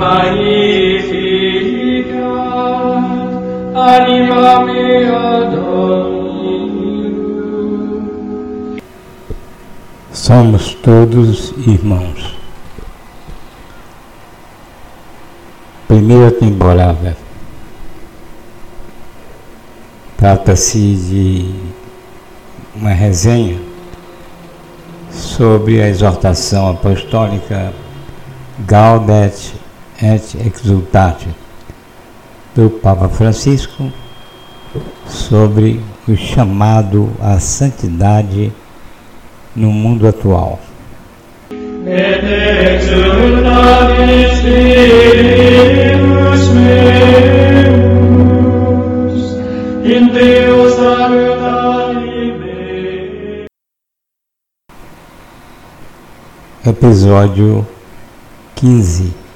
Magnificat 0.00 1.10
anima 3.74 4.64
mea 4.64 5.44
Domino. 5.52 6.80
Somos 10.10 10.72
todos 10.76 11.52
irmãos. 11.66 12.34
Primeira 15.86 16.30
temporada. 16.30 17.14
Trata-se 20.16 20.96
de 20.96 21.54
uma 22.74 22.92
resenha 22.92 23.60
sobre 25.10 25.82
a 25.82 25.88
exortação 25.88 26.70
apostólica 26.70 27.74
Gaudet 28.60 29.59
et 30.02 30.20
Exultate 30.46 31.28
do 32.54 32.70
Papa 32.70 33.08
Francisco 33.08 33.92
sobre 35.06 35.80
o 36.08 36.16
chamado 36.16 37.10
à 37.20 37.38
santidade 37.38 38.52
no 39.54 39.70
mundo 39.70 40.06
atual. 40.08 40.58
Et 41.86 42.76
exultate 42.76 44.36
Spiritus 44.36 45.68
meus 46.54 47.60
in 49.84 50.08
Deo 50.08 50.70
salutari 50.70 52.32
me. 52.38 53.46
Episódio 56.64 57.66
15 58.54 59.29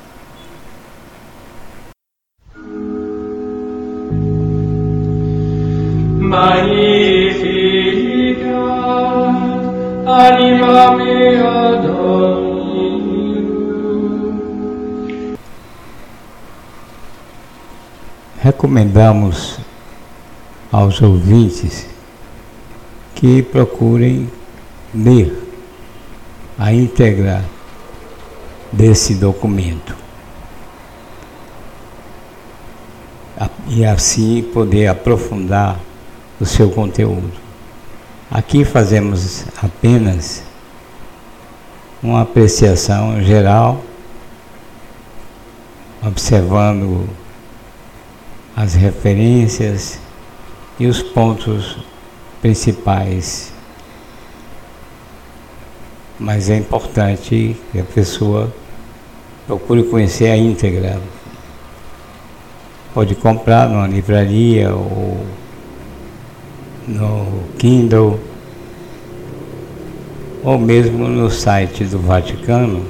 anima 10.14 10.96
mea. 10.96 11.54
Recomendamos 18.44 19.58
aos 20.70 21.00
ouvintes 21.00 21.86
que 23.14 23.42
procurem 23.42 24.30
ler 24.94 25.34
a 26.58 26.70
íntegra 26.70 27.42
desse 28.70 29.14
documento 29.14 29.96
e 33.68 33.84
assim 33.84 34.42
poder 34.42 34.88
aprofundar 34.88 35.80
o 36.38 36.44
seu 36.44 36.70
conteúdo. 36.70 37.43
Aqui 38.34 38.64
fazemos 38.64 39.44
apenas 39.62 40.42
uma 42.02 42.22
apreciação 42.22 43.22
geral, 43.22 43.80
observando 46.04 47.08
as 48.56 48.74
referências 48.74 50.00
e 50.80 50.88
os 50.88 51.00
pontos 51.00 51.78
principais. 52.42 53.52
Mas 56.18 56.50
é 56.50 56.56
importante 56.56 57.56
que 57.70 57.78
a 57.78 57.84
pessoa 57.84 58.52
procure 59.46 59.84
conhecer 59.84 60.32
a 60.32 60.36
íntegra. 60.36 61.00
Pode 62.92 63.14
comprar 63.14 63.68
numa 63.68 63.86
livraria 63.86 64.74
ou 64.74 65.24
no 66.86 67.44
Kindle 67.58 68.20
ou 70.42 70.58
mesmo 70.58 71.08
no 71.08 71.30
site 71.30 71.84
do 71.84 71.98
Vaticano. 71.98 72.84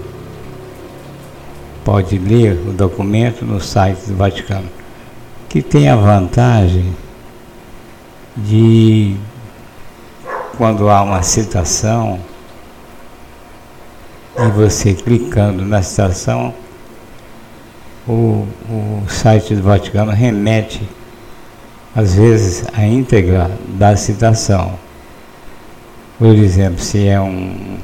Pode 1.85 2.19
ler 2.19 2.59
o 2.67 2.73
documento 2.73 3.45
no 3.45 3.61
site 3.61 4.07
do 4.07 4.17
Vaticano, 4.17 4.69
que 5.49 5.61
tem 5.61 5.89
a 5.89 5.97
vantagem 5.97 6.95
de 8.37 9.17
quando 10.57 10.89
há 10.89 11.03
uma 11.03 11.23
citação 11.23 12.19
e 14.37 14.49
você 14.49 14.95
clicando 14.95 15.65
na 15.65 15.81
citação, 15.83 16.53
o, 18.07 18.47
o 18.69 19.05
site 19.09 19.55
do 19.55 19.63
Vaticano 19.63 20.11
remete 20.11 20.83
às 21.95 22.15
vezes 22.15 22.65
a 22.73 22.85
íntegra 22.85 23.51
da 23.69 23.97
citação. 23.97 24.79
Por 26.19 26.35
exemplo, 26.35 26.81
se 26.81 27.07
é 27.07 27.21
um, 27.21 27.77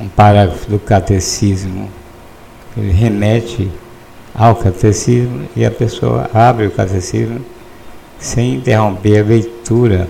um 0.00 0.08
parágrafo 0.08 0.70
do 0.70 0.78
catecismo, 0.78 1.88
ele 2.76 2.90
remete 2.90 3.70
ao 4.34 4.56
catecismo 4.56 5.48
e 5.54 5.64
a 5.64 5.70
pessoa 5.70 6.30
abre 6.32 6.66
o 6.66 6.70
catecismo 6.70 7.44
sem 8.18 8.54
interromper 8.54 9.20
a 9.20 9.24
leitura 9.24 10.08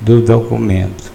do 0.00 0.20
documento. 0.20 1.12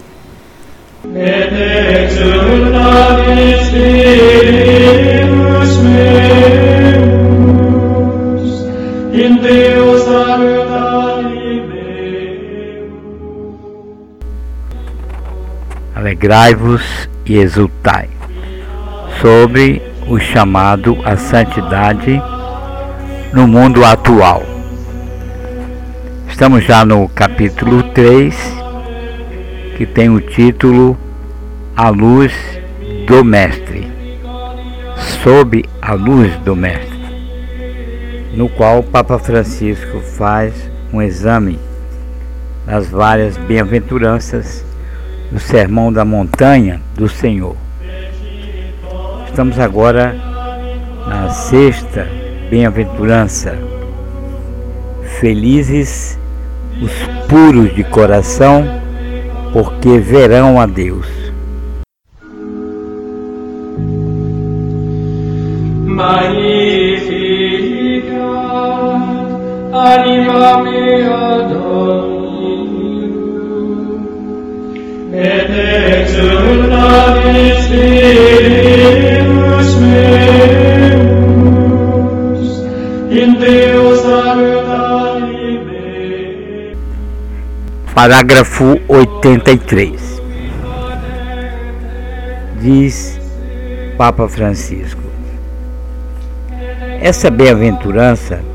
In 9.13 9.37
Deo 9.37 9.99
salutari 9.99 11.61
meum. 11.69 12.93
Alegrai-vos 15.95 17.07
e 17.23 17.37
exultai 17.37 18.09
sobre 19.21 19.83
o 20.07 20.19
chamado 20.19 20.97
à 21.05 21.15
santidade 21.15 22.19
no 23.31 23.47
mundo 23.47 23.85
atual. 23.85 24.41
Estamos 26.27 26.63
já 26.63 26.83
no 26.83 27.07
capítulo 27.09 27.83
3, 27.93 28.35
que 29.77 29.85
tem 29.85 30.09
o 30.09 30.19
título 30.19 30.97
A 31.77 31.89
Luz 31.89 32.33
do 33.05 33.23
Mestre. 33.23 33.93
Sob 35.23 35.63
a 35.81 35.93
luz 35.93 36.35
do 36.37 36.55
Mestre, 36.55 36.92
no 38.33 38.49
qual 38.49 38.79
o 38.79 38.83
Papa 38.83 39.19
Francisco 39.19 39.99
faz 39.99 40.53
um 40.91 41.01
exame 41.01 41.59
das 42.65 42.89
várias 42.89 43.37
bem-aventuranças 43.37 44.65
do 45.31 45.39
Sermão 45.39 45.93
da 45.93 46.03
Montanha 46.03 46.81
do 46.95 47.07
Senhor. 47.07 47.55
Estamos 49.27 49.59
agora 49.59 50.15
na 51.07 51.29
sexta 51.29 52.07
bem-aventurança. 52.49 53.57
Felizes 55.19 56.17
os 56.81 56.91
puros 57.27 57.73
de 57.75 57.83
coração, 57.83 58.65
porque 59.51 59.99
verão 59.99 60.59
a 60.59 60.65
Deus. 60.65 61.07
Magnificat 65.85 66.82
anima 69.73 70.61
mea 70.61 71.41
Domino. 71.49 73.17
Et 75.11 75.49
exultate 75.99 77.57
Spiritus 77.63 79.69
meus 79.77 81.01
in 83.09 83.33
salutari 83.97 85.57
meum. 85.65 86.77
Parágrafo 87.95 88.77
83. 88.87 90.21
Diz 92.61 93.19
Papa 93.97 94.27
Francisco: 94.27 95.01
Essa 97.01 97.31
bem-aventurança 97.31 98.52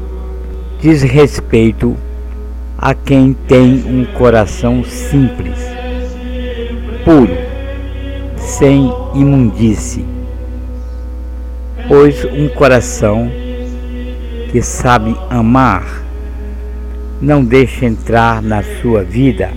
diz 0.81 1.03
respeito 1.03 1.97
a 2.77 2.95
quem 2.95 3.33
tem 3.33 3.85
um 3.85 4.05
coração 4.17 4.85
simples, 4.85 5.59
puro, 7.05 7.37
sem 8.37 8.93
imundície. 9.15 10.05
Pois 11.89 12.25
um 12.25 12.49
coração 12.49 13.31
que 14.53 14.63
sabe 14.63 15.17
amar 15.29 16.03
não 17.21 17.45
deixa 17.45 17.85
entrar 17.85 18.41
na 18.41 18.63
sua 18.63 19.03
vida 19.03 19.51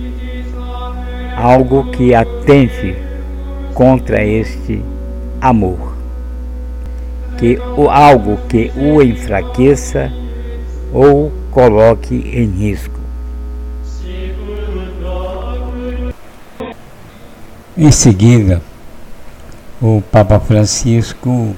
algo 1.36 1.90
que 1.92 2.14
atente 2.14 2.96
contra 3.74 4.24
este 4.24 4.82
amor. 5.40 5.92
que 7.38 7.58
algo 7.90 8.38
que 8.48 8.70
o 8.76 9.02
enfraqueça 9.02 10.12
ou 10.92 11.32
coloque 11.50 12.14
em 12.14 12.46
risco. 12.46 13.00
Em 17.76 17.90
seguida, 17.90 18.60
o 19.80 20.02
Papa 20.12 20.38
Francisco, 20.38 21.56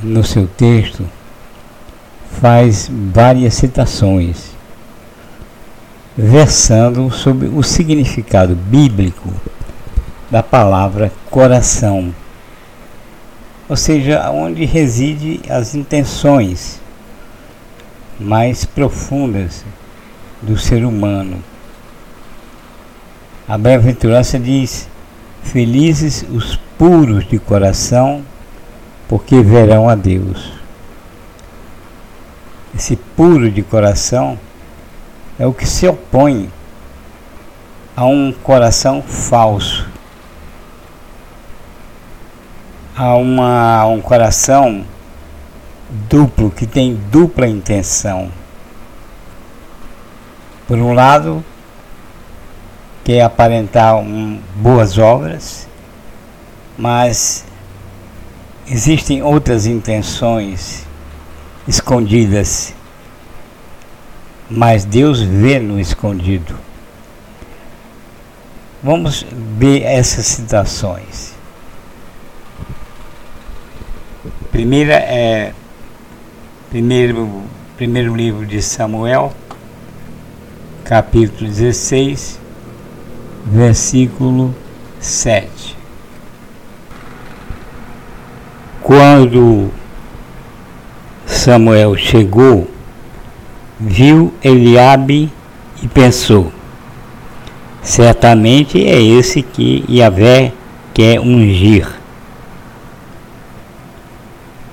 no 0.00 0.24
seu 0.24 0.48
texto, 0.48 1.06
faz 2.40 2.90
várias 2.90 3.54
citações, 3.54 4.52
versando 6.16 7.10
sobre 7.10 7.48
o 7.48 7.62
significado 7.62 8.54
bíblico 8.54 9.30
da 10.30 10.42
palavra 10.42 11.12
coração, 11.30 12.14
ou 13.68 13.76
seja, 13.76 14.30
onde 14.30 14.64
reside 14.64 15.40
as 15.50 15.74
intenções 15.74 16.80
mais 18.20 18.66
profundas 18.66 19.64
do 20.42 20.58
ser 20.58 20.84
humano. 20.84 21.42
A 23.48 23.56
bem-aventurança 23.56 24.38
diz: 24.38 24.88
Felizes 25.42 26.24
os 26.30 26.56
puros 26.78 27.26
de 27.26 27.38
coração, 27.38 28.22
porque 29.08 29.42
verão 29.42 29.88
a 29.88 29.94
Deus. 29.94 30.52
Esse 32.74 32.94
puro 32.94 33.50
de 33.50 33.62
coração 33.62 34.38
é 35.38 35.46
o 35.46 35.52
que 35.52 35.66
se 35.66 35.88
opõe 35.88 36.50
a 37.96 38.04
um 38.04 38.32
coração 38.32 39.02
falso, 39.02 39.88
a, 42.96 43.14
uma, 43.16 43.80
a 43.80 43.86
um 43.86 44.00
coração 44.00 44.84
duplo, 46.08 46.50
que 46.50 46.66
tem 46.66 46.94
dupla 47.10 47.46
intenção. 47.46 48.30
Por 50.66 50.78
um 50.78 50.92
lado, 50.92 51.44
quer 53.04 53.22
aparentar 53.22 53.96
um, 53.96 54.40
boas 54.54 54.98
obras, 54.98 55.66
mas 56.78 57.44
existem 58.68 59.22
outras 59.22 59.66
intenções 59.66 60.86
escondidas, 61.66 62.72
mas 64.48 64.84
Deus 64.84 65.20
vê 65.20 65.58
no 65.58 65.78
escondido. 65.80 66.56
Vamos 68.82 69.26
ver 69.58 69.82
essas 69.82 70.26
citações. 70.26 71.34
Primeira 74.50 74.94
é 74.94 75.52
primeiro, 76.70 77.42
primeiro 77.76 78.14
livro 78.14 78.46
de 78.46 78.62
Samuel, 78.62 79.32
capítulo 80.84 81.50
16, 81.50 82.40
versículo 83.44 84.54
7. 85.00 85.76
Quando 88.80 89.70
Samuel 91.26 91.96
chegou, 91.96 92.70
viu 93.78 94.32
Eliabe 94.42 95.28
e 95.82 95.88
pensou: 95.88 96.52
certamente 97.82 98.80
é 98.86 99.02
esse 99.02 99.42
que 99.42 99.84
Yahvé 99.88 100.52
quer 100.94 101.18
ungir. 101.18 101.99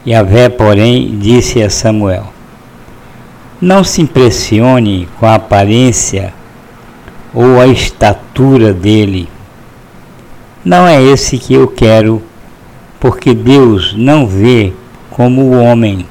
Yahvé, 0.07 0.47
porém, 0.47 1.19
disse 1.19 1.61
a 1.61 1.69
Samuel: 1.69 2.31
Não 3.59 3.83
se 3.83 4.01
impressione 4.01 5.05
com 5.19 5.25
a 5.25 5.35
aparência 5.35 6.33
ou 7.33 7.59
a 7.59 7.67
estatura 7.67 8.73
dele. 8.73 9.27
Não 10.63 10.87
é 10.87 11.03
esse 11.03 11.37
que 11.37 11.53
eu 11.53 11.67
quero, 11.67 12.23
porque 13.01 13.33
Deus 13.33 13.93
não 13.97 14.25
vê 14.25 14.71
como 15.09 15.41
o 15.41 15.59
homem. 15.59 16.07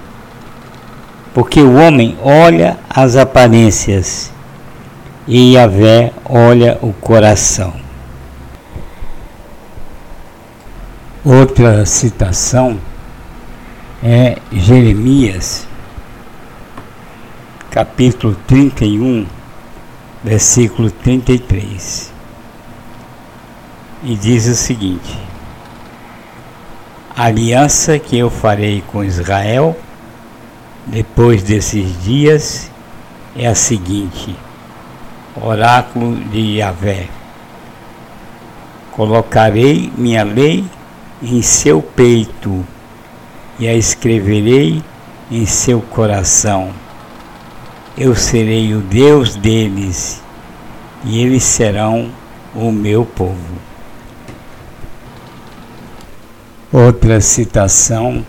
Porque 1.32 1.62
o 1.62 1.76
homem 1.76 2.18
olha 2.22 2.78
as 2.90 3.16
aparências 3.16 4.30
e 5.26 5.54
Yahvé 5.54 6.12
olha 6.22 6.78
o 6.82 6.92
coração. 6.92 7.72
Outra 11.24 11.86
citação 11.86 12.78
é 14.02 14.36
Jeremias, 14.52 15.66
capítulo 17.70 18.36
31, 18.46 19.26
versículo 20.22 20.90
33. 20.90 22.12
E 24.04 24.14
diz 24.14 24.46
o 24.46 24.54
seguinte: 24.54 25.18
aliança 27.16 27.98
que 27.98 28.18
eu 28.18 28.28
farei 28.28 28.82
com 28.86 29.02
Israel 29.02 29.76
depois 30.86 31.42
desses 31.42 32.02
dias 32.04 32.70
é 33.34 33.46
a 33.46 33.54
seguinte: 33.54 34.36
Oráculo 35.34 36.16
de 36.16 36.58
Yahvé. 36.58 37.08
Colocarei 38.92 39.92
minha 39.96 40.22
lei 40.22 40.64
em 41.22 41.42
seu 41.42 41.82
peito 41.82 42.64
e 43.58 43.68
a 43.68 43.74
escreverei 43.74 44.82
em 45.30 45.46
seu 45.46 45.80
coração 45.80 46.72
eu 47.96 48.14
serei 48.14 48.74
o 48.74 48.82
Deus 48.82 49.36
deles 49.36 50.20
e 51.02 51.22
eles 51.22 51.42
serão 51.44 52.10
o 52.54 52.70
meu 52.70 53.06
povo. 53.06 53.56
Outra 56.70 57.22
citação, 57.22 58.24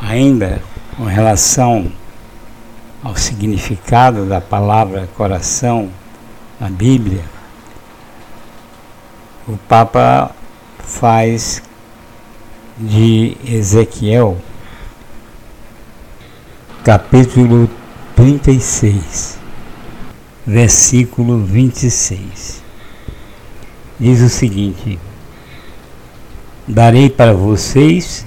ainda 0.00 0.62
com 0.96 1.04
relação 1.04 1.92
ao 3.04 3.14
significado 3.14 4.24
da 4.24 4.40
palavra 4.40 5.06
coração 5.18 5.90
na 6.58 6.70
Bíblia, 6.70 7.24
o 9.46 9.58
Papa 9.68 10.30
faz 10.78 11.62
de 12.78 13.36
Ezequiel, 13.46 14.38
capítulo 16.82 17.68
36, 18.16 19.38
versículo 20.46 21.38
26. 21.44 22.62
Diz 24.00 24.20
o 24.22 24.28
seguinte: 24.28 24.98
Darei 26.66 27.10
para 27.10 27.34
vocês 27.34 28.26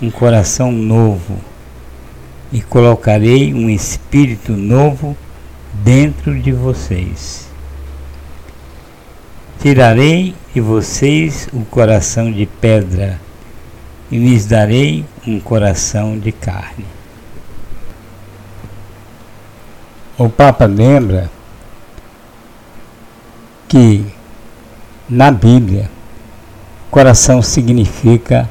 um 0.00 0.10
coração 0.10 0.70
novo 0.70 1.38
e 2.52 2.62
colocarei 2.62 3.52
um 3.52 3.68
espírito 3.68 4.52
novo 4.52 5.16
dentro 5.72 6.40
de 6.40 6.52
vocês. 6.52 7.48
Tirarei 9.60 10.34
de 10.54 10.60
vocês 10.60 11.48
o 11.52 11.64
coração 11.64 12.32
de 12.32 12.46
pedra 12.46 13.20
e 14.10 14.18
lhes 14.18 14.46
darei 14.46 15.04
um 15.26 15.38
coração 15.38 16.18
de 16.18 16.32
carne. 16.32 16.86
o 20.20 20.28
Papa 20.28 20.66
lembra 20.66 21.30
que 23.66 24.04
na 25.08 25.30
Bíblia 25.30 25.88
coração 26.90 27.40
significa 27.40 28.50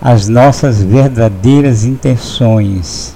as 0.00 0.26
nossas 0.26 0.82
verdadeiras 0.82 1.84
intenções, 1.84 3.14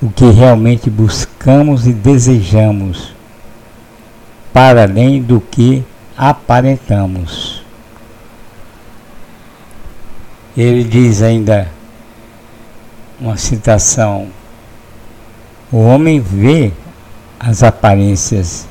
o 0.00 0.08
que 0.08 0.30
realmente 0.30 0.88
buscamos 0.88 1.84
e 1.84 1.92
desejamos, 1.92 3.12
para 4.52 4.84
além 4.84 5.20
do 5.20 5.40
que 5.40 5.84
aparentamos. 6.16 7.55
Ele 10.56 10.84
diz 10.84 11.22
ainda 11.22 11.68
uma 13.20 13.36
citação 13.36 14.28
o 15.72 15.78
homem 15.78 16.20
vê 16.20 16.70
as 17.40 17.64
aparências, 17.64 18.68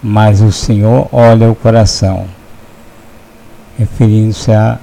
mas 0.00 0.40
o 0.40 0.52
Senhor 0.52 1.08
olha 1.10 1.50
o 1.50 1.54
coração. 1.54 2.26
Referindo-se 3.76 4.52
ao 4.52 4.78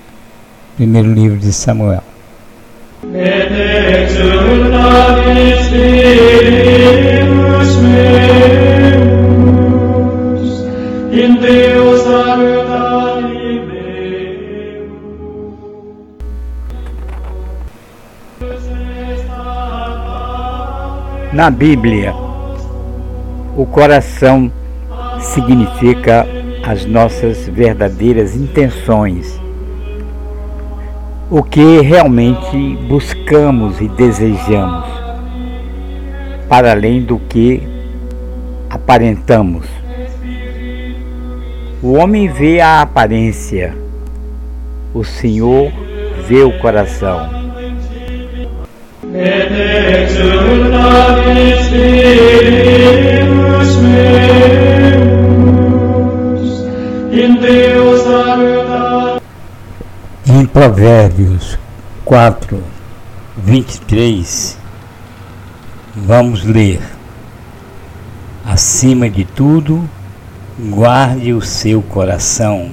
primeiro 0.76 1.14
livro 1.14 1.38
de 1.38 1.54
Samuel. 1.54 2.04
Na 21.38 21.52
Bíblia, 21.52 22.16
o 23.56 23.64
coração 23.64 24.52
significa 25.20 26.26
as 26.64 26.84
nossas 26.84 27.48
verdadeiras 27.48 28.36
intenções, 28.36 29.40
o 31.30 31.44
que 31.44 31.80
realmente 31.82 32.76
buscamos 32.90 33.80
e 33.80 33.88
desejamos, 33.88 34.88
para 36.50 36.72
além 36.72 37.04
do 37.04 37.20
que 37.20 37.62
aparentamos. 38.68 39.68
O 41.84 41.94
homem 41.94 42.30
vê 42.30 42.62
a 42.62 42.82
aparência, 42.82 43.78
o 44.92 45.04
Senhor 45.04 45.72
vê 46.28 46.42
o 46.42 46.58
coração. 46.58 47.47
Em 60.28 60.46
Provérbios 60.46 61.58
4, 62.06 62.64
23, 63.38 64.56
vamos 65.96 66.44
ler: 66.44 66.80
Acima 68.46 69.10
de 69.10 69.26
tudo, 69.26 69.90
guarde 70.60 71.34
o 71.34 71.42
seu 71.42 71.82
coração, 71.82 72.70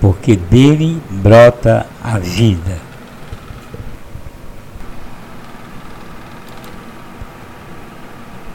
porque 0.00 0.36
dele 0.36 1.02
brota 1.10 1.84
a 2.00 2.16
vida. 2.20 2.85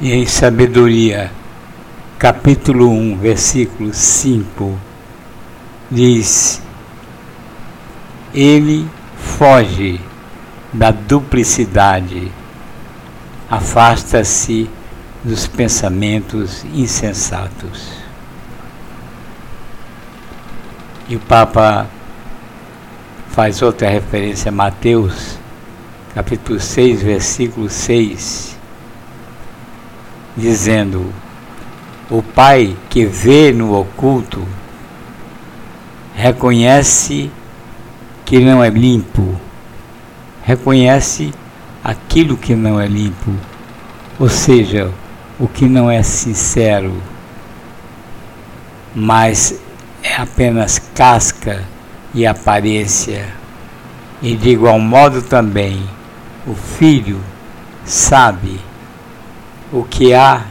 E 0.01 0.11
em 0.13 0.25
sabedoria, 0.25 1.31
capítulo 2.17 2.89
1, 2.89 3.17
versículo 3.19 3.93
5, 3.93 4.75
diz: 5.91 6.59
Ele 8.33 8.89
foge 9.15 10.01
da 10.73 10.89
duplicidade, 10.89 12.31
afasta-se 13.47 14.67
dos 15.23 15.45
pensamentos 15.45 16.65
insensatos. 16.73 17.91
E 21.07 21.15
o 21.15 21.19
Papa 21.19 21.85
faz 23.29 23.61
outra 23.61 23.87
referência 23.87 24.49
a 24.49 24.51
Mateus, 24.51 25.37
capítulo 26.15 26.59
6, 26.59 27.03
versículo 27.03 27.69
6, 27.69 28.50
dizendo: 30.35 31.13
O 32.09 32.21
Pai 32.21 32.75
que 32.89 33.05
vê 33.05 33.51
no 33.51 33.77
oculto 33.77 34.47
reconhece 36.13 37.31
que 38.25 38.39
não 38.39 38.63
é 38.63 38.69
limpo, 38.69 39.35
reconhece 40.43 41.33
aquilo 41.83 42.37
que 42.37 42.55
não 42.55 42.79
é 42.79 42.87
limpo, 42.87 43.31
ou 44.19 44.29
seja, 44.29 44.91
o 45.39 45.47
que 45.47 45.65
não 45.65 45.89
é 45.89 46.03
sincero, 46.03 46.93
mas 48.93 49.59
é 50.03 50.15
apenas 50.15 50.79
casca 50.93 51.63
e 52.13 52.25
aparência. 52.25 53.25
E 54.21 54.35
de 54.35 54.49
igual 54.49 54.79
modo 54.79 55.21
também, 55.21 55.83
o 56.45 56.53
filho 56.53 57.19
sabe 57.83 58.59
o 59.71 59.83
que 59.83 60.13
há 60.13 60.45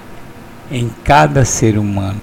em 0.71 0.91
cada 1.05 1.45
ser 1.45 1.77
humano. 1.77 2.21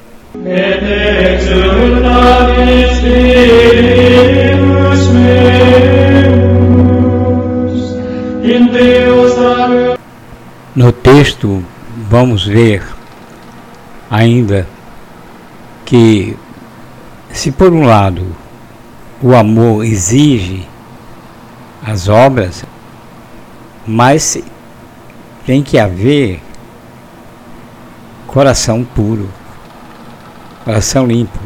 No 10.76 10.92
texto, 10.92 11.64
vamos 12.10 12.46
ver 12.46 12.84
ainda 14.10 14.68
que 15.86 16.38
se 17.32 17.52
por 17.52 17.74
um 17.74 17.86
lado 17.86 18.26
o 19.22 19.36
amor 19.36 19.86
exige 19.86 20.68
as 21.84 22.08
obras, 22.08 22.64
mas 23.86 24.38
tem 25.46 25.64
que 25.64 25.80
haver 25.80 26.42
coração 28.38 28.84
puro, 28.84 29.28
coração 30.64 31.08
limpo. 31.08 31.40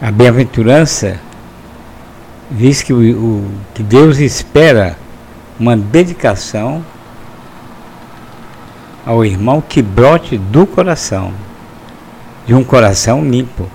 A 0.00 0.12
bem-aventurança 0.12 1.18
diz 2.48 2.84
que, 2.84 2.92
o, 2.92 3.00
o, 3.00 3.50
que 3.74 3.82
Deus 3.82 4.18
espera 4.18 4.96
uma 5.58 5.76
dedicação 5.76 6.84
ao 9.04 9.24
irmão 9.24 9.60
que 9.60 9.82
brote 9.82 10.38
do 10.38 10.64
coração, 10.68 11.32
de 12.46 12.54
um 12.54 12.62
coração 12.62 13.28
limpo 13.28 13.68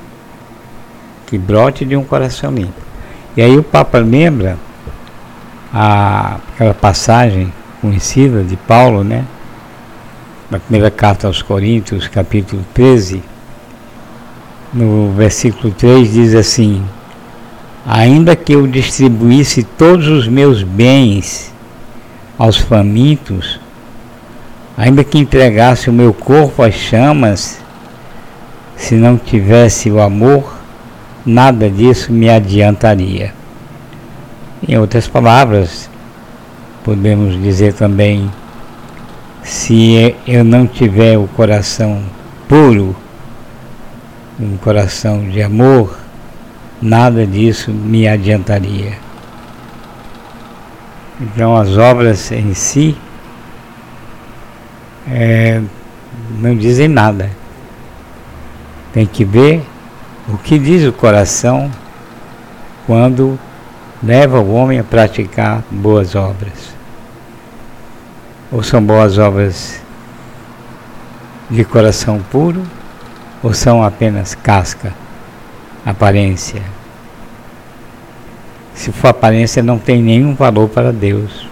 que 1.27 1.37
brote 1.37 1.83
de 1.83 1.97
um 1.97 2.05
coração 2.05 2.51
limpo. 2.53 2.81
E 3.35 3.41
aí 3.41 3.57
o 3.57 3.63
Papa 3.63 3.97
lembra 3.97 4.57
a, 5.73 6.37
aquela 6.53 6.73
passagem 6.73 7.51
conhecida 7.81 8.45
de 8.45 8.55
Paulo, 8.55 9.03
né? 9.03 9.25
Na 10.49 10.59
primeira 10.59 10.91
carta 10.91 11.25
aos 11.25 11.41
Coríntios, 11.41 12.07
capítulo 12.07 12.63
13, 12.71 13.23
no 14.71 15.11
versículo 15.11 15.73
3 15.73 16.13
diz 16.13 16.35
assim: 16.35 16.85
Ainda 17.83 18.35
que 18.35 18.53
eu 18.53 18.67
distribuísse 18.67 19.63
todos 19.63 20.07
os 20.07 20.27
meus 20.27 20.61
bens 20.61 21.51
aos 22.37 22.57
famintos, 22.57 23.59
ainda 24.77 25.03
que 25.03 25.17
entregasse 25.17 25.89
o 25.89 25.93
meu 25.93 26.13
corpo 26.13 26.61
às 26.61 26.75
chamas, 26.75 27.59
se 28.75 28.93
não 28.93 29.17
tivesse 29.17 29.89
o 29.89 29.99
amor, 29.99 30.55
nada 31.25 31.71
disso 31.71 32.13
me 32.13 32.29
adiantaria. 32.29 33.33
Em 34.67 34.77
outras 34.77 35.07
palavras, 35.07 35.89
podemos 36.83 37.41
dizer 37.41 37.73
também: 37.73 38.29
se 39.45 40.15
eu 40.25 40.43
não 40.43 40.65
tiver 40.65 41.19
o 41.19 41.27
coração 41.27 42.01
puro, 42.49 42.95
um 44.39 44.57
coração 44.57 45.29
de 45.29 45.41
amor, 45.41 45.99
nada 46.81 47.27
disso 47.27 47.71
me 47.71 48.07
adiantaria. 48.07 48.97
Então, 51.21 51.55
as 51.55 51.77
obras 51.77 52.31
em 52.31 52.55
si 52.55 52.97
é, 55.07 55.61
não 56.39 56.55
dizem 56.55 56.87
nada. 56.87 57.29
Tem 58.91 59.05
que 59.05 59.23
ver 59.23 59.63
o 60.27 60.39
que 60.39 60.57
diz 60.57 60.83
o 60.87 60.91
coração 60.91 61.69
quando 62.87 63.39
leva 64.01 64.39
o 64.39 64.53
homem 64.53 64.79
a 64.79 64.83
praticar 64.83 65.63
boas 65.69 66.15
obras? 66.15 66.74
Ou 68.55 68.63
são 68.63 68.81
boas 68.81 69.17
obras 69.17 69.81
de 71.49 71.65
coração 71.65 72.21
puro, 72.31 72.63
ou 73.43 73.53
são 73.53 73.83
apenas 73.83 74.33
casca, 74.33 74.93
aparência? 75.85 76.61
Se 78.73 78.93
for 78.93 79.09
aparência, 79.09 79.61
não 79.61 79.77
tem 79.77 80.01
nenhum 80.01 80.33
valor 80.35 80.69
para 80.69 80.93
Deus. 80.93 81.49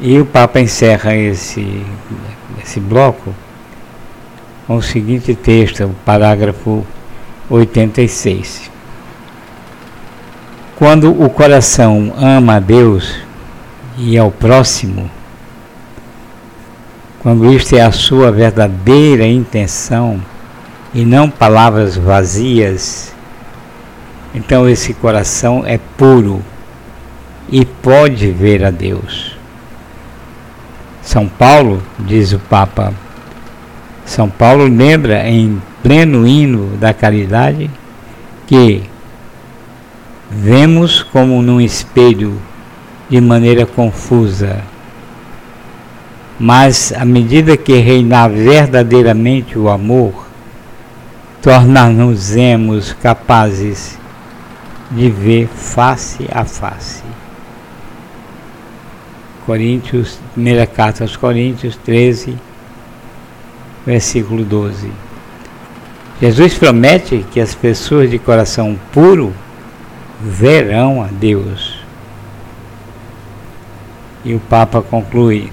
E 0.00 0.20
o 0.20 0.26
Papa 0.26 0.60
encerra 0.60 1.16
esse, 1.16 1.82
esse 2.62 2.78
bloco 2.78 3.34
com 4.66 4.76
o 4.76 4.82
seguinte 4.82 5.34
texto, 5.34 5.82
o 5.82 5.94
parágrafo 6.04 6.86
86. 7.48 8.70
Quando 10.76 11.10
o 11.10 11.30
coração 11.30 12.12
ama 12.18 12.56
a 12.56 12.60
Deus 12.60 13.24
e 13.98 14.18
ao 14.18 14.30
próximo, 14.30 15.10
quando 17.20 17.50
isto 17.52 17.74
é 17.74 17.80
a 17.80 17.92
sua 17.92 18.30
verdadeira 18.30 19.26
intenção 19.26 20.20
e 20.92 21.04
não 21.04 21.30
palavras 21.30 21.96
vazias, 21.96 23.14
então 24.34 24.68
esse 24.68 24.92
coração 24.94 25.64
é 25.66 25.78
puro 25.96 26.42
e 27.48 27.64
pode 27.64 28.30
ver 28.30 28.64
a 28.64 28.70
Deus. 28.70 29.36
São 31.02 31.28
Paulo, 31.28 31.82
diz 31.98 32.32
o 32.32 32.38
Papa, 32.38 32.92
são 34.04 34.28
Paulo 34.28 34.64
lembra 34.64 35.28
em 35.28 35.60
pleno 35.82 36.26
hino 36.26 36.76
da 36.76 36.92
caridade 36.92 37.70
que 38.46 38.82
vemos 40.30 41.02
como 41.02 41.40
num 41.42 41.60
espelho 41.60 42.40
de 43.08 43.20
maneira 43.20 43.64
confusa. 43.64 44.62
Mas 46.38 46.92
à 46.92 47.04
medida 47.04 47.56
que 47.56 47.78
reinar 47.78 48.28
verdadeiramente 48.30 49.58
o 49.58 49.68
amor, 49.68 50.26
tornar-nos 51.40 52.92
capazes 52.94 53.98
de 54.90 55.08
ver 55.10 55.46
face 55.48 56.26
a 56.32 56.44
face. 56.44 57.02
Coríntios, 59.46 60.18
primeira 60.34 60.66
carta 60.66 61.04
aos 61.04 61.16
Coríntios 61.16 61.76
13, 61.76 62.36
versículo 63.86 64.44
12. 64.44 64.90
Jesus 66.20 66.54
promete 66.54 67.24
que 67.30 67.40
as 67.40 67.54
pessoas 67.54 68.10
de 68.10 68.18
coração 68.18 68.76
puro 68.92 69.32
verão 70.20 71.02
a 71.02 71.06
Deus. 71.06 71.75
E 74.26 74.34
o 74.34 74.40
Papa 74.40 74.82
conclui: 74.82 75.52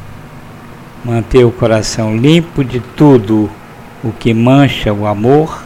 manter 1.05 1.45
o 1.45 1.51
coração 1.51 2.17
limpo 2.17 2.63
de 2.63 2.79
tudo 2.79 3.47
o 4.03 4.11
que 4.11 4.33
mancha 4.33 4.91
o 4.91 5.05
amor, 5.05 5.63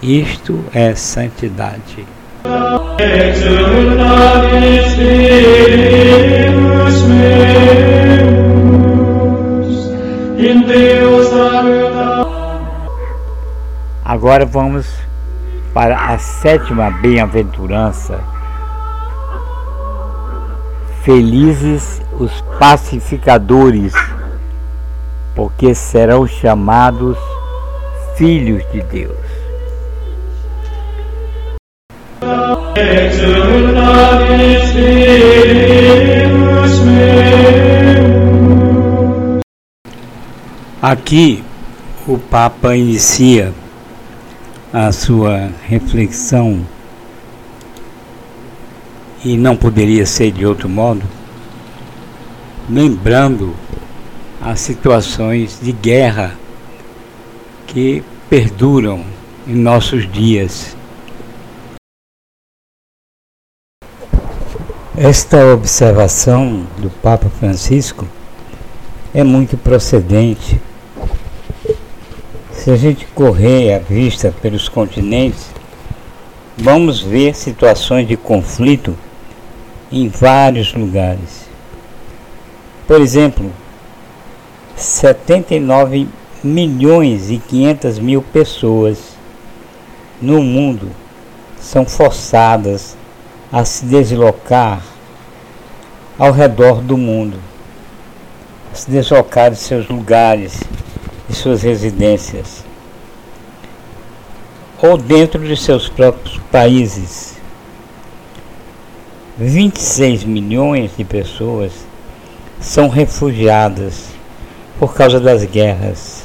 isto 0.00 0.64
é 0.72 0.94
santidade. 0.94 2.06
Agora 14.04 14.46
vamos 14.46 14.86
para 15.74 15.96
a 15.96 16.18
sétima 16.18 16.88
bem-aventurança. 16.88 18.20
Felizes 21.02 22.00
os 22.22 22.40
pacificadores, 22.58 23.92
porque 25.34 25.74
serão 25.74 26.26
chamados 26.26 27.18
filhos 28.16 28.62
de 28.70 28.80
Deus. 28.82 29.16
Aqui 40.80 41.42
o 42.06 42.18
Papa 42.18 42.76
inicia 42.76 43.52
a 44.72 44.92
sua 44.92 45.50
reflexão 45.66 46.64
e 49.24 49.36
não 49.36 49.56
poderia 49.56 50.06
ser 50.06 50.32
de 50.32 50.44
outro 50.46 50.68
modo, 50.68 51.02
lembrando 52.72 53.54
as 54.40 54.60
situações 54.60 55.58
de 55.60 55.72
guerra 55.72 56.36
que 57.66 58.02
perduram 58.30 59.04
em 59.46 59.54
nossos 59.54 60.10
dias. 60.10 60.74
Esta 64.96 65.52
observação 65.52 66.66
do 66.78 66.88
Papa 66.88 67.28
Francisco 67.28 68.08
é 69.12 69.22
muito 69.22 69.58
procedente 69.58 70.58
se 72.52 72.70
a 72.70 72.76
gente 72.76 73.04
correr 73.06 73.74
a 73.74 73.78
vista 73.80 74.32
pelos 74.40 74.68
continentes, 74.68 75.50
vamos 76.56 77.00
ver 77.00 77.34
situações 77.34 78.06
de 78.06 78.16
conflito 78.16 78.96
em 79.90 80.08
vários 80.08 80.72
lugares. 80.72 81.51
Por 82.92 83.00
exemplo, 83.00 83.50
79 84.76 86.06
milhões 86.44 87.30
e 87.30 87.38
500 87.38 87.98
mil 87.98 88.20
pessoas 88.20 89.16
no 90.20 90.42
mundo 90.42 90.90
são 91.58 91.86
forçadas 91.86 92.94
a 93.50 93.64
se 93.64 93.86
deslocar 93.86 94.82
ao 96.18 96.32
redor 96.32 96.82
do 96.82 96.98
mundo, 96.98 97.38
a 98.70 98.74
se 98.74 98.90
deslocar 98.90 99.50
de 99.50 99.56
seus 99.56 99.88
lugares 99.88 100.60
de 101.26 101.34
suas 101.34 101.62
residências 101.62 102.62
ou 104.82 104.98
dentro 104.98 105.42
de 105.42 105.56
seus 105.56 105.88
próprios 105.88 106.38
países. 106.52 107.38
26 109.38 110.24
milhões 110.24 110.94
de 110.94 111.04
pessoas 111.04 111.90
são 112.62 112.88
refugiadas 112.88 114.06
por 114.78 114.94
causa 114.94 115.20
das 115.20 115.44
guerras. 115.44 116.24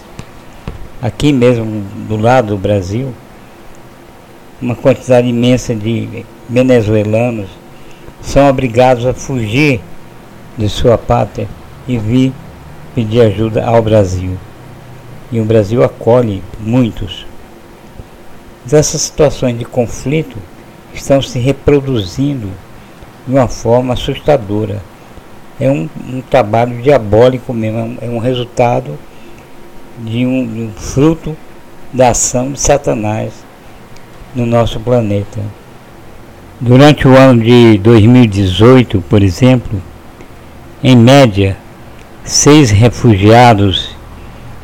Aqui 1.01 1.33
mesmo 1.33 1.83
do 2.07 2.15
lado 2.15 2.49
do 2.49 2.57
Brasil, 2.57 3.13
uma 4.61 4.75
quantidade 4.75 5.27
imensa 5.27 5.75
de 5.75 6.25
venezuelanos 6.47 7.49
são 8.21 8.47
obrigados 8.47 9.05
a 9.05 9.13
fugir 9.13 9.81
de 10.57 10.69
sua 10.69 10.97
pátria 10.97 11.47
e 11.87 11.97
vir 11.97 12.31
pedir 12.95 13.21
ajuda 13.21 13.65
ao 13.65 13.81
Brasil 13.81 14.37
e 15.31 15.39
o 15.39 15.45
Brasil 15.45 15.83
acolhe 15.83 16.41
muitos. 16.59 17.25
Essas 18.65 19.01
situações 19.01 19.57
de 19.57 19.65
conflito 19.65 20.37
estão 20.93 21.21
se 21.21 21.39
reproduzindo 21.39 22.49
de 23.25 23.33
uma 23.33 23.47
forma 23.47 23.93
assustadora. 23.93 24.81
É 25.59 25.69
um, 25.69 25.89
um 26.07 26.21
trabalho 26.21 26.81
diabólico 26.81 27.53
mesmo, 27.53 27.97
é 28.01 28.07
um 28.07 28.19
resultado 28.19 28.97
de 29.97 30.25
um, 30.25 30.45
de 30.45 30.61
um 30.61 30.71
fruto 30.71 31.35
da 31.91 32.09
ação 32.09 32.51
de 32.51 32.59
Satanás 32.59 33.33
no 34.35 34.45
nosso 34.45 34.79
planeta. 34.79 35.41
Durante 36.59 37.07
o 37.07 37.15
ano 37.15 37.41
de 37.41 37.77
2018, 37.79 39.03
por 39.09 39.23
exemplo, 39.23 39.81
em 40.83 40.95
média, 40.95 41.57
seis 42.23 42.69
refugiados 42.69 43.95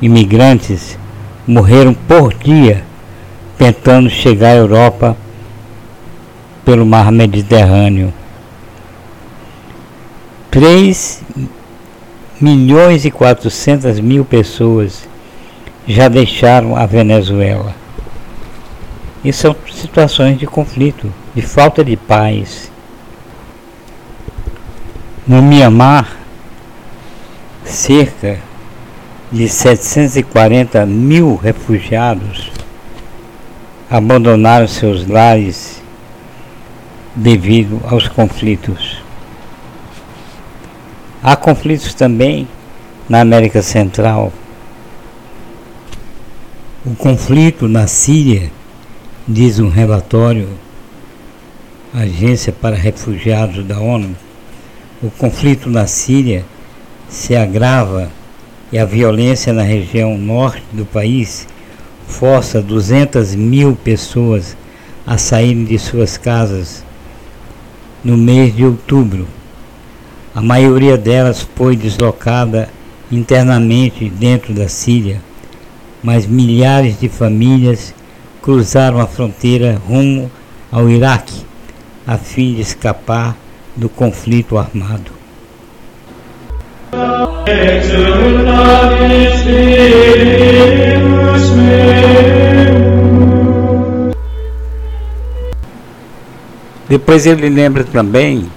imigrantes 0.02 0.98
morreram 1.48 1.94
por 1.94 2.34
dia 2.34 2.84
tentando 3.58 4.10
chegar 4.10 4.50
à 4.50 4.56
Europa 4.56 5.16
pelo 6.66 6.86
mar 6.86 7.12
Mediterrâneo. 7.12 8.14
3 10.54 11.24
milhões 12.40 13.06
e 13.06 13.10
400 13.10 14.00
mil 14.00 14.24
pessoas 14.24 15.10
já 15.88 16.08
deixaram 16.08 16.76
a 16.76 16.86
Venezuela. 16.86 17.74
E 19.26 19.34
são 19.34 19.56
situações 19.74 20.38
de 20.38 20.46
conflito, 20.46 21.12
de 21.34 21.42
falta 21.42 21.84
de 21.84 21.98
paz. 21.98 22.72
No 25.28 25.42
Mianmar, 25.42 26.18
cerca 27.66 28.38
de 29.32 29.50
740 29.50 30.86
mil 30.86 31.36
refugiados 31.36 32.52
abandonaram 33.90 34.68
seus 34.68 35.08
lares 35.08 35.82
devido 37.16 37.82
aos 37.90 38.08
conflitos. 38.08 39.03
Há 41.26 41.38
conflitos 41.38 41.94
também 41.94 42.46
na 43.08 43.22
América 43.22 43.62
Central. 43.62 44.34
O 46.86 46.94
conflito 46.96 47.66
na 47.66 47.88
Síria, 47.88 48.52
diz 49.26 49.58
um 49.58 49.70
relatório, 49.70 50.50
Agência 51.94 52.52
para 52.52 52.76
Refugiados 52.76 53.66
da 53.66 53.80
ONU, 53.80 54.14
o 55.02 55.10
conflito 55.12 55.70
na 55.70 55.88
Síria 55.88 56.44
se 57.08 57.38
agrava 57.38 58.12
e 58.70 58.78
a 58.78 58.84
violência 58.84 59.54
na 59.54 59.64
região 59.64 60.18
norte 60.18 60.66
do 60.74 60.84
país 60.84 61.48
força 62.06 62.62
200 62.62 63.34
mil 63.34 63.78
pessoas 63.78 64.58
a 65.08 65.18
saírem 65.18 65.64
de 65.64 65.80
suas 65.80 66.18
casas 66.18 66.84
no 68.04 68.18
mês 68.18 68.54
de 68.54 68.66
outubro. 68.66 69.26
A 70.36 70.42
maioria 70.42 70.98
delas 70.98 71.48
foi 71.56 71.76
deslocada 71.76 72.68
internamente 73.12 74.10
dentro 74.10 74.52
da 74.52 74.68
Síria, 74.68 75.22
mas 76.02 76.26
milhares 76.26 77.00
de 77.00 77.08
famílias 77.08 77.94
cruzaram 78.42 79.00
a 79.00 79.06
fronteira 79.06 79.80
rumo 79.88 80.32
ao 80.72 80.90
Iraque 80.90 81.46
a 82.08 82.18
fim 82.18 82.56
de 82.56 82.62
escapar 82.62 83.38
do 83.76 83.88
conflito 83.88 84.58
armado. 84.58 85.12
Depois 96.90 97.28
ele 97.28 97.50
lembra 97.50 97.84
também 97.84 98.50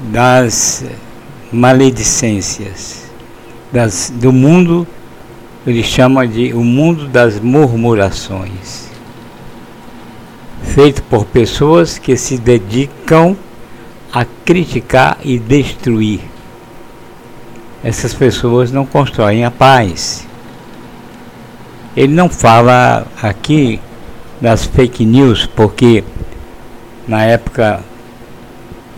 das 0.00 0.84
maledicências, 1.52 3.10
das, 3.70 4.10
do 4.14 4.32
mundo, 4.32 4.86
ele 5.66 5.82
chama 5.82 6.26
de 6.26 6.54
o 6.54 6.64
mundo 6.64 7.06
das 7.06 7.38
murmurações, 7.38 8.88
feito 10.62 11.02
por 11.02 11.26
pessoas 11.26 11.98
que 11.98 12.16
se 12.16 12.38
dedicam 12.38 13.36
a 14.12 14.24
criticar 14.44 15.18
e 15.22 15.38
destruir. 15.38 16.20
Essas 17.82 18.12
pessoas 18.12 18.70
não 18.70 18.84
constroem 18.84 19.44
a 19.44 19.50
paz. 19.50 20.26
Ele 21.96 22.12
não 22.12 22.28
fala 22.28 23.06
aqui 23.22 23.80
das 24.40 24.64
fake 24.64 25.04
news, 25.04 25.46
porque 25.46 26.04
na 27.06 27.24
época 27.24 27.82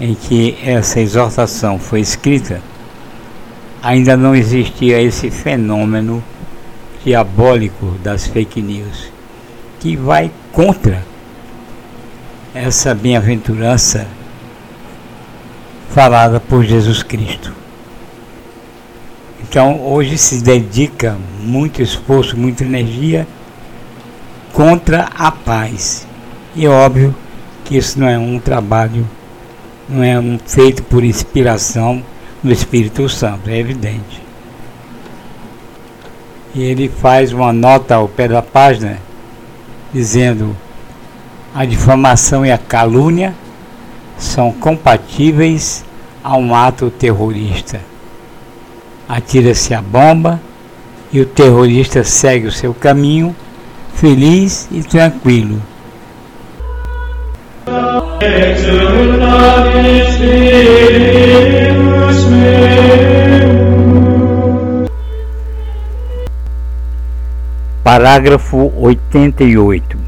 em 0.02 0.16
que 0.16 0.58
essa 0.64 0.98
exortação 0.98 1.78
foi 1.78 2.00
escrita, 2.00 2.60
ainda 3.80 4.16
não 4.16 4.34
existia 4.34 5.00
esse 5.00 5.30
fenômeno 5.30 6.20
diabólico 7.04 7.94
das 8.02 8.26
fake 8.26 8.60
news, 8.60 9.12
que 9.78 9.94
vai 9.94 10.28
contra 10.50 11.04
essa 12.52 12.96
bem-aventurança 12.96 14.08
falada 15.90 16.40
por 16.40 16.64
Jesus 16.64 17.04
Cristo. 17.04 17.52
Então, 19.40 19.80
hoje 19.82 20.18
se 20.18 20.42
dedica 20.42 21.16
muito 21.38 21.80
esforço, 21.80 22.36
muita 22.36 22.64
energia 22.64 23.24
contra 24.52 25.10
a 25.16 25.30
paz. 25.30 26.08
E 26.56 26.66
é 26.66 26.68
óbvio 26.68 27.14
que 27.64 27.76
isso 27.76 28.00
não 28.00 28.08
é 28.08 28.18
um 28.18 28.40
trabalho, 28.40 29.06
não 29.88 30.02
é 30.02 30.18
um 30.18 30.38
feito 30.44 30.82
por 30.82 31.04
inspiração 31.04 32.02
do 32.42 32.52
Espírito 32.52 33.08
Santo, 33.08 33.48
é 33.48 33.58
evidente. 33.58 34.22
E 36.54 36.62
ele 36.62 36.88
faz 36.88 37.32
uma 37.32 37.52
nota 37.52 37.94
ao 37.94 38.08
pé 38.08 38.28
da 38.28 38.42
página 38.42 38.98
dizendo 39.92 40.56
a 41.54 41.64
difamação 41.64 42.44
e 42.44 42.50
a 42.50 42.58
calúnia 42.58 43.34
são 44.18 44.52
compatíveis 44.52 45.84
a 46.22 46.36
um 46.36 46.54
ato 46.54 46.90
terrorista. 46.90 47.80
Atira-se 49.08 49.74
a 49.74 49.82
bomba 49.82 50.40
e 51.12 51.20
o 51.20 51.26
terrorista 51.26 52.04
segue 52.04 52.46
o 52.46 52.52
seu 52.52 52.72
caminho 52.72 53.34
feliz 53.94 54.68
e 54.70 54.82
tranquilo. 54.82 55.60
Parágrafo 67.82 68.72
88 68.76 69.98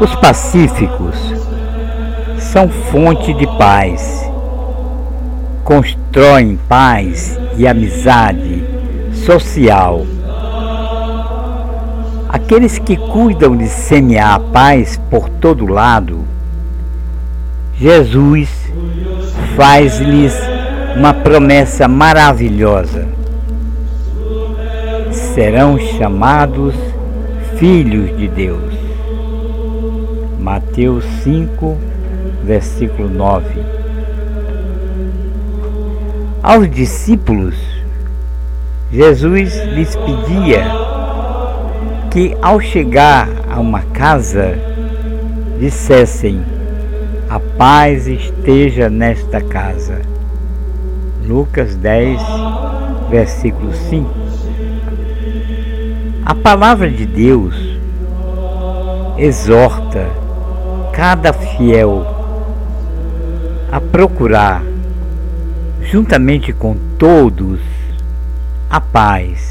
Os 0.00 0.14
pacíficos 0.16 1.16
são 2.38 2.68
fonte 2.68 3.32
de 3.34 3.46
paz, 3.58 4.28
constroem 5.62 6.58
paz 6.68 7.38
e 7.56 7.66
amizade 7.66 8.64
social 9.24 10.04
Aqueles 12.28 12.78
que 12.78 12.96
cuidam 12.96 13.56
de 13.56 13.66
semear 13.68 14.34
a 14.34 14.40
paz 14.40 15.00
por 15.10 15.30
todo 15.30 15.66
lado, 15.66 16.24
Jesus 17.74 18.50
faz-lhes 19.56 20.34
uma 20.94 21.14
promessa 21.14 21.88
maravilhosa. 21.88 23.08
Serão 25.10 25.78
chamados 25.78 26.74
filhos 27.56 28.14
de 28.18 28.28
Deus. 28.28 28.74
Mateus 30.38 31.04
5, 31.22 31.78
versículo 32.44 33.08
9. 33.08 33.46
Aos 36.42 36.70
discípulos, 36.70 37.54
Jesus 38.90 39.62
lhes 39.64 39.96
pedia 39.96 40.87
que 42.10 42.36
ao 42.40 42.60
chegar 42.60 43.28
a 43.50 43.60
uma 43.60 43.82
casa 43.82 44.54
dissessem: 45.58 46.42
A 47.28 47.38
paz 47.38 48.06
esteja 48.06 48.88
nesta 48.88 49.40
casa. 49.40 50.00
Lucas 51.26 51.76
10, 51.76 52.20
versículo 53.10 53.74
5. 53.74 54.10
A 56.24 56.34
palavra 56.34 56.90
de 56.90 57.04
Deus 57.04 57.54
exorta 59.18 60.06
cada 60.92 61.32
fiel 61.32 62.06
a 63.70 63.80
procurar, 63.80 64.62
juntamente 65.82 66.52
com 66.52 66.76
todos, 66.98 67.60
a 68.70 68.80
paz 68.80 69.47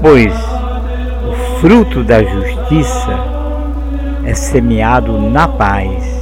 pois 0.00 0.32
o 1.26 1.60
fruto 1.60 2.04
da 2.04 2.22
justiça 2.22 3.18
é 4.24 4.34
semeado 4.34 5.18
na 5.18 5.48
paz. 5.48 6.18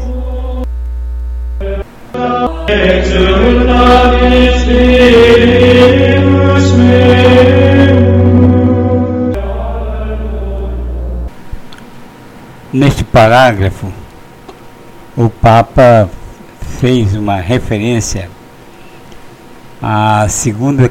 Neste 12.73 13.05
parágrafo, 13.05 13.91
o 15.17 15.31
Papa 15.31 16.11
fez 16.79 17.15
uma 17.15 17.37
referência 17.37 18.29
à 19.81 20.27
segunda, 20.29 20.91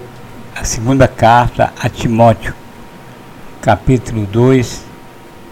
à 0.56 0.64
segunda 0.64 1.08
carta 1.08 1.72
a 1.80 1.88
Timóteo, 1.88 2.54
capítulo 3.66 4.28
2, 4.28 4.84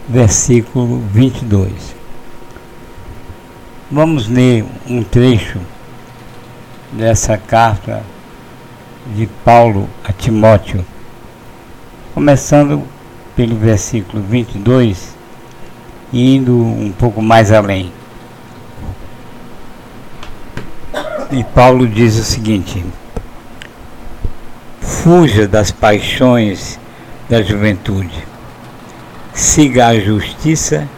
versículo 0.08 1.02
22. 1.10 1.96
Vamos 3.90 4.28
ler 4.28 4.64
um 4.86 5.02
trecho 5.02 5.58
dessa 6.92 7.36
carta 7.36 8.04
de 9.16 9.26
Paulo 9.44 9.90
a 10.04 10.12
Timóteo, 10.12 10.86
começando 12.14 12.84
pelo 13.34 13.56
versículo 13.56 14.22
22 14.22 15.16
e 16.12 16.36
indo 16.36 16.56
um 16.56 16.92
pouco 16.92 17.20
mais 17.20 17.50
além. 17.50 17.92
E 21.32 21.42
Paulo 21.52 21.88
diz 21.88 22.16
o 22.16 22.22
seguinte: 22.22 22.84
Fuja 24.80 25.48
das 25.48 25.72
paixões 25.72 26.78
da 27.28 27.42
juventude. 27.42 28.24
Siga 29.32 29.88
a 29.88 29.98
justiça 29.98 30.88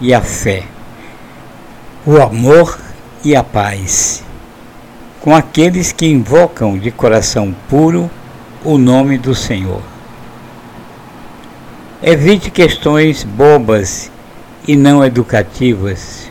e 0.00 0.12
a 0.12 0.20
fé, 0.20 0.64
o 2.04 2.20
amor 2.20 2.78
e 3.24 3.36
a 3.36 3.44
paz, 3.44 4.22
com 5.20 5.34
aqueles 5.34 5.92
que 5.92 6.06
invocam 6.06 6.78
de 6.78 6.90
coração 6.90 7.54
puro 7.68 8.10
o 8.64 8.78
nome 8.78 9.18
do 9.18 9.34
Senhor. 9.34 9.82
Evite 12.02 12.50
questões 12.50 13.22
bobas 13.24 14.10
e 14.66 14.76
não 14.76 15.04
educativas. 15.04 16.30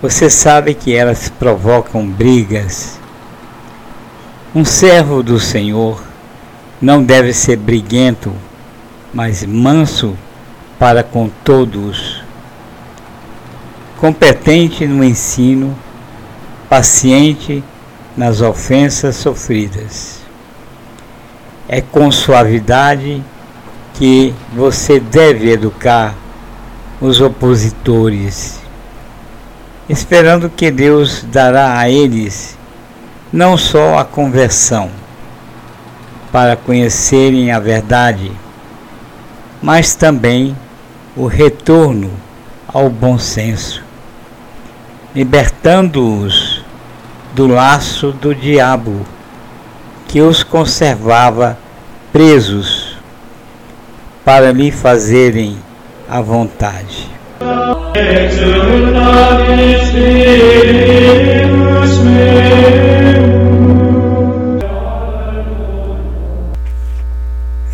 Você 0.00 0.28
sabe 0.28 0.74
que 0.74 0.94
elas 0.94 1.28
provocam 1.28 2.06
brigas. 2.06 2.98
Um 4.54 4.64
servo 4.64 5.22
do 5.22 5.40
Senhor 5.40 6.11
não 6.82 7.00
deve 7.00 7.32
ser 7.32 7.56
briguento, 7.56 8.32
mas 9.14 9.44
manso 9.44 10.18
para 10.80 11.04
com 11.04 11.30
todos, 11.44 12.20
competente 13.98 14.84
no 14.84 15.04
ensino, 15.04 15.78
paciente 16.68 17.62
nas 18.16 18.40
ofensas 18.40 19.14
sofridas. 19.14 20.22
É 21.68 21.80
com 21.80 22.10
suavidade 22.10 23.22
que 23.94 24.34
você 24.52 24.98
deve 24.98 25.52
educar 25.52 26.16
os 27.00 27.20
opositores, 27.20 28.58
esperando 29.88 30.50
que 30.50 30.68
Deus 30.68 31.24
dará 31.30 31.78
a 31.78 31.88
eles 31.88 32.58
não 33.32 33.56
só 33.56 33.98
a 33.98 34.04
conversão, 34.04 34.90
para 36.32 36.56
conhecerem 36.56 37.52
a 37.52 37.60
verdade, 37.60 38.32
mas 39.62 39.94
também 39.94 40.56
o 41.14 41.26
retorno 41.26 42.10
ao 42.66 42.88
bom 42.88 43.18
senso 43.18 43.92
libertando-os 45.14 46.64
do 47.34 47.46
laço 47.46 48.12
do 48.12 48.34
diabo 48.34 49.04
que 50.08 50.22
os 50.22 50.42
conservava 50.42 51.58
presos 52.10 52.96
para 54.24 54.52
lhe 54.52 54.70
fazerem 54.70 55.58
a 56.08 56.20
vontade. 56.20 57.10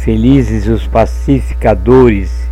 Felizes 0.09 0.67
os 0.67 0.87
pacificadores, 0.87 2.49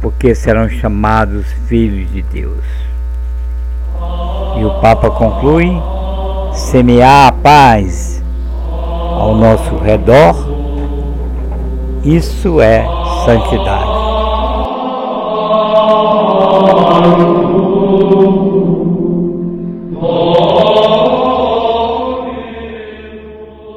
porque 0.00 0.32
serão 0.32 0.68
chamados 0.68 1.44
filhos 1.66 2.08
de 2.12 2.22
Deus. 2.22 2.64
E 4.56 4.64
o 4.64 4.80
Papa 4.80 5.10
conclui: 5.10 5.76
semear 6.52 7.26
a 7.26 7.32
paz 7.32 8.22
ao 8.62 9.34
nosso 9.34 9.76
redor, 9.78 10.36
isso 12.04 12.60
é 12.60 12.86
santidade. 13.24 13.95